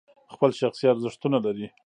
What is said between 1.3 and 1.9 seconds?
لري.